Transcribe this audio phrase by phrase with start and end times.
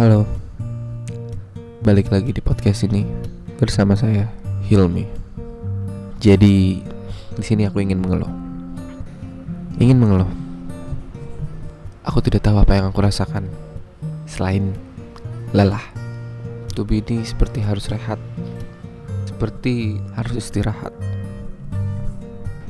[0.00, 0.24] Halo,
[1.84, 3.04] balik lagi di podcast ini
[3.60, 4.32] bersama saya
[4.64, 5.04] Hilmi.
[6.16, 6.80] Jadi
[7.36, 8.32] di sini aku ingin mengeluh,
[9.76, 10.32] ingin mengeluh.
[12.08, 13.44] Aku tidak tahu apa yang aku rasakan
[14.24, 14.72] selain
[15.52, 15.84] lelah.
[16.72, 18.16] Tubuh ini seperti harus rehat,
[19.28, 20.96] seperti harus istirahat.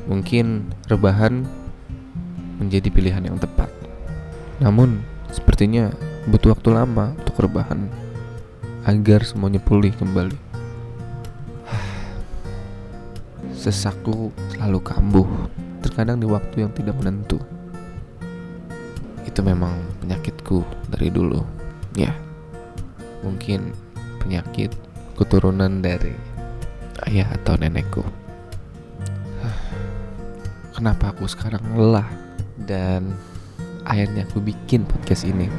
[0.03, 1.47] Mungkin rebahan
[2.59, 3.71] menjadi pilihan yang tepat.
[4.59, 4.99] Namun,
[5.31, 7.89] sepertinya butuh waktu lama untuk rebahan
[8.85, 10.37] agar semuanya pulih kembali.
[13.61, 15.29] Sesakku selalu kambuh,
[15.81, 17.41] terkadang di waktu yang tidak menentu.
[19.25, 19.73] Itu memang
[20.05, 20.61] penyakitku
[20.93, 21.41] dari dulu.
[21.97, 22.13] Ya,
[23.25, 23.73] mungkin
[24.21, 24.69] penyakit
[25.17, 26.13] keturunan dari
[27.09, 28.05] ayah atau nenekku.
[30.77, 32.05] Kenapa aku sekarang lelah
[32.61, 33.09] dan
[33.89, 35.49] akhirnya aku bikin podcast ini?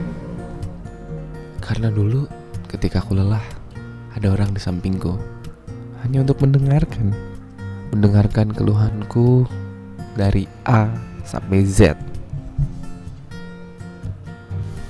[1.62, 2.26] Karena dulu
[2.66, 3.42] ketika aku lelah,
[4.18, 5.14] ada orang di sampingku
[6.02, 7.14] hanya untuk mendengarkan,
[7.94, 9.46] mendengarkan keluhanku
[10.18, 10.90] dari A
[11.22, 11.94] sampai Z.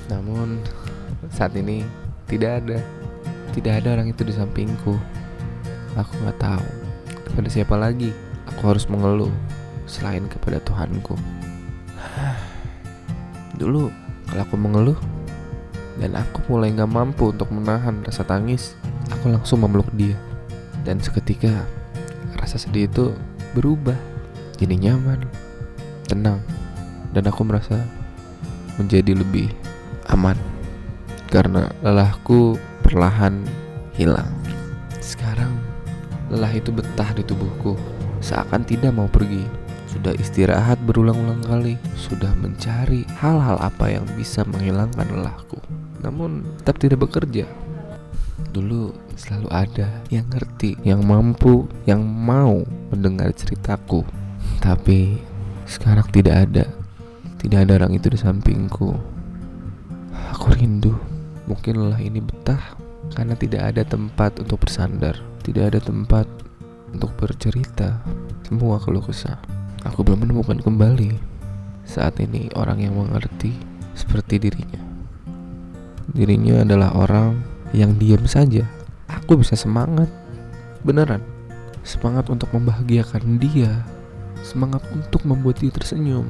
[0.08, 0.56] Namun
[1.28, 1.84] saat ini
[2.24, 2.80] tidak ada,
[3.52, 4.97] tidak ada orang itu di sampingku.
[5.92, 6.64] Aku nggak tahu
[7.28, 8.16] kepada siapa lagi
[8.48, 9.32] aku harus mengeluh
[9.84, 11.20] selain kepada Tuhanku.
[13.60, 13.92] Dulu
[14.32, 14.98] kalau aku mengeluh
[16.03, 18.75] dan aku mulai nggak mampu untuk menahan rasa tangis,
[19.14, 20.19] aku langsung memeluk dia.
[20.83, 21.62] Dan seketika
[22.42, 23.14] rasa sedih itu
[23.55, 23.94] berubah
[24.59, 25.22] jadi nyaman,
[26.11, 26.42] tenang,
[27.14, 27.78] dan aku merasa
[28.83, 29.55] menjadi lebih
[30.11, 30.34] aman
[31.31, 33.47] karena lelahku perlahan
[33.94, 34.27] hilang.
[34.98, 35.55] Sekarang
[36.34, 37.78] lelah itu betah di tubuhku,
[38.19, 39.47] seakan tidak mau pergi.
[39.87, 45.61] Sudah istirahat berulang-ulang kali, sudah mencari hal-hal apa yang bisa menghilangkan lelahku.
[46.03, 47.47] Namun tetap tidak bekerja.
[48.53, 54.03] Dulu selalu ada yang ngerti, yang mampu, yang mau mendengar ceritaku.
[54.59, 55.16] Tapi
[55.65, 56.65] sekarang tidak ada.
[57.38, 58.94] Tidak ada orang itu di sampingku.
[60.37, 60.94] Aku rindu.
[61.47, 62.78] Mungkin lelah ini betah
[63.10, 66.25] karena tidak ada tempat untuk bersandar, tidak ada tempat
[66.94, 67.99] untuk bercerita.
[68.47, 69.43] Semua keluh kesah.
[69.82, 71.19] Aku belum menemukan kembali
[71.82, 73.59] saat ini orang yang mengerti
[73.99, 74.81] seperti dirinya.
[76.12, 77.41] Dirinya adalah orang
[77.73, 78.69] yang diam saja.
[79.09, 80.12] Aku bisa semangat,
[80.84, 81.25] beneran.
[81.83, 83.81] Semangat untuk membahagiakan dia,
[84.45, 86.28] semangat untuk membuat dia tersenyum.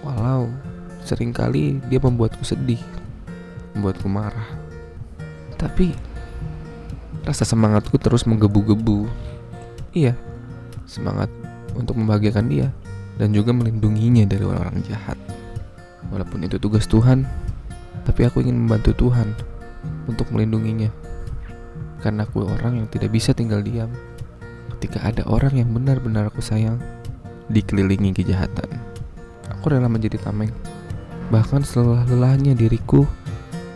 [0.00, 0.48] Walau
[1.04, 2.80] sering kali dia membuatku sedih,
[3.76, 4.48] membuatku marah.
[5.60, 5.92] Tapi
[7.28, 9.04] rasa semangatku terus menggebu-gebu.
[9.92, 10.16] Iya,
[10.88, 11.28] semangat
[11.76, 12.72] untuk membahagiakan dia
[13.20, 15.20] dan juga melindunginya dari orang-orang jahat.
[16.08, 17.28] Walaupun itu tugas Tuhan,
[18.10, 19.30] tapi aku ingin membantu Tuhan
[20.10, 20.90] untuk melindunginya.
[22.02, 23.94] Karena aku orang yang tidak bisa tinggal diam
[24.74, 26.82] ketika ada orang yang benar-benar aku sayang
[27.54, 28.66] dikelilingi kejahatan.
[29.54, 30.50] Aku rela menjadi tameng.
[31.30, 33.06] Bahkan setelah lelahnya diriku,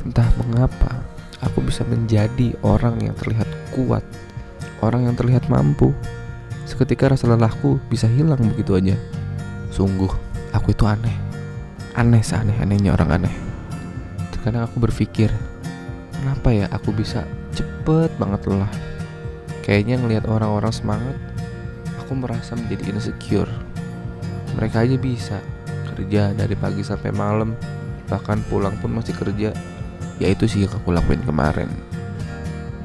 [0.02, 0.98] entah mengapa
[1.38, 4.02] aku bisa menjadi orang yang terlihat kuat,
[4.82, 5.94] orang yang terlihat mampu,
[6.64, 8.96] Seketika rasa lelahku bisa hilang begitu aja.
[9.68, 10.08] Sungguh,
[10.56, 11.12] aku itu aneh.
[11.92, 13.43] Aneh seaneh-anehnya orang aneh.
[14.44, 15.32] Terkadang aku berpikir,
[16.12, 17.24] kenapa ya aku bisa
[17.56, 18.68] cepet banget lelah?
[19.64, 21.16] Kayaknya ngelihat orang-orang semangat,
[21.96, 23.48] aku merasa menjadi insecure.
[24.60, 25.40] Mereka aja bisa
[25.88, 27.56] kerja dari pagi sampai malam,
[28.12, 29.56] bahkan pulang pun masih kerja.
[30.20, 31.72] Ya itu sih yang aku lakuin kemarin.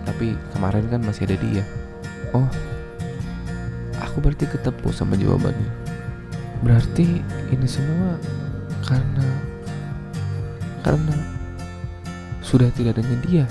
[0.07, 1.67] Tapi kemarin kan masih ada dia.
[2.31, 2.47] Oh,
[3.99, 5.89] aku berarti ketemu sama jawabannya
[6.59, 7.23] berarti
[7.55, 8.19] ini semua
[8.83, 9.27] karena
[10.83, 11.15] karena
[12.49, 13.45] sudah tidak adanya dia.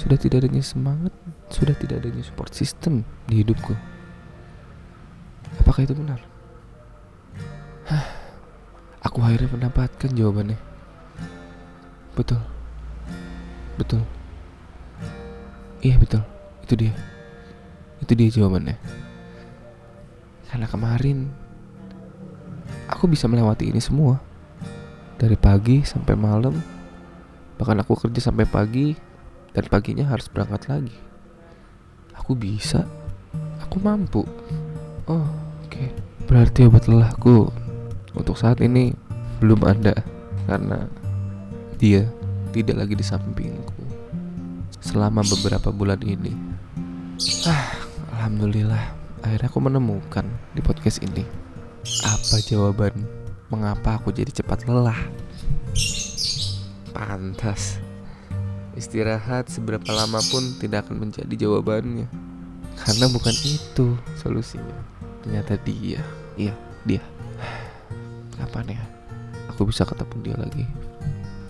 [0.00, 1.12] Sudah tidak adanya semangat.
[1.52, 3.76] Sudah tidak adanya support system di hidupku.
[5.60, 6.24] Apakah itu benar?
[7.84, 8.04] Hah,
[9.04, 10.56] aku akhirnya mendapatkan jawabannya.
[12.16, 12.40] Betul.
[13.76, 14.00] Betul.
[15.84, 16.24] Iya betul.
[16.64, 16.96] Itu dia.
[18.00, 18.80] Itu dia jawabannya.
[20.48, 21.28] Karena kemarin
[22.88, 24.16] aku bisa melewati ini semua.
[25.20, 26.73] Dari pagi sampai malam.
[27.60, 28.94] Bahkan aku kerja sampai pagi
[29.54, 30.96] dan paginya harus berangkat lagi.
[32.18, 32.86] Aku bisa.
[33.62, 34.26] Aku mampu.
[35.06, 35.22] Oh,
[35.64, 35.70] oke.
[35.70, 35.88] Okay.
[36.24, 37.52] Berarti obat lelahku
[38.16, 38.94] untuk saat ini
[39.42, 39.92] belum ada
[40.46, 40.88] karena
[41.76, 42.06] dia
[42.54, 43.74] tidak lagi di sampingku
[44.80, 46.32] selama beberapa bulan ini.
[47.44, 47.74] Ah,
[48.16, 50.24] Alhamdulillah, akhirnya aku menemukan
[50.54, 51.24] di podcast ini
[52.00, 53.04] apa jawaban
[53.52, 54.96] mengapa aku jadi cepat lelah.
[56.94, 57.82] Pantas.
[58.78, 62.06] Istirahat seberapa lama pun tidak akan menjadi jawabannya.
[62.78, 64.78] Karena bukan itu solusinya.
[65.26, 66.02] Ternyata dia.
[66.38, 66.54] Iya,
[66.86, 67.02] dia.
[68.38, 68.82] Kapan ya?
[69.50, 70.64] Aku bisa ketemu dia lagi.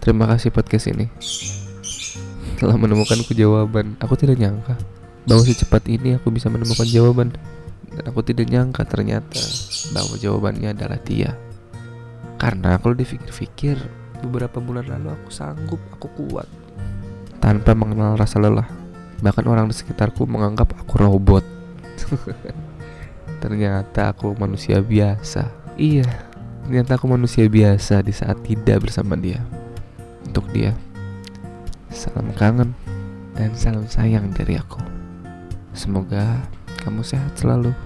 [0.00, 1.08] Terima kasih podcast ini.
[2.60, 3.96] Telah menemukanku jawaban.
[4.00, 4.76] Aku tidak nyangka
[5.24, 7.32] bahwa secepat ini aku bisa menemukan jawaban.
[7.94, 9.40] Dan aku tidak nyangka ternyata
[9.96, 11.32] bahwa jawabannya adalah dia.
[12.36, 16.48] Karena kalau dipikir-pikir, beberapa bulan lalu aku sanggup, aku kuat.
[17.38, 18.66] Tanpa mengenal rasa lelah.
[19.20, 21.44] Bahkan orang di sekitarku menganggap aku robot.
[23.44, 25.52] ternyata aku manusia biasa.
[25.76, 26.08] Iya,
[26.64, 29.44] ternyata aku manusia biasa di saat tidak bersama dia.
[30.24, 30.72] Untuk dia,
[31.92, 32.72] salam kangen
[33.36, 34.80] dan salam sayang dari aku.
[35.76, 36.40] Semoga
[36.80, 37.76] kamu sehat selalu.